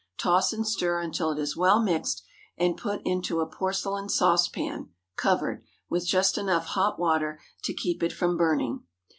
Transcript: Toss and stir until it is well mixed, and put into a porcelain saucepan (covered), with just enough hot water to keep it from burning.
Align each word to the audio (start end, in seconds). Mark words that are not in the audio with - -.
Toss 0.17 0.51
and 0.51 0.67
stir 0.67 0.99
until 0.99 1.29
it 1.29 1.37
is 1.37 1.55
well 1.55 1.79
mixed, 1.79 2.23
and 2.57 2.75
put 2.75 3.03
into 3.05 3.39
a 3.39 3.45
porcelain 3.45 4.09
saucepan 4.09 4.89
(covered), 5.15 5.63
with 5.91 6.07
just 6.07 6.39
enough 6.39 6.65
hot 6.65 6.97
water 6.97 7.39
to 7.65 7.73
keep 7.75 8.01
it 8.01 8.11
from 8.11 8.35
burning. 8.35 8.81